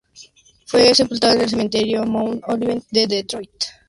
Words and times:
Fue 0.65 0.95
sepultado 0.95 1.33
en 1.33 1.41
el 1.41 1.49
cementerio 1.49 2.03
Mount 2.05 2.41
Olivet 2.47 2.83
de 2.89 3.05
Detroit. 3.05 3.65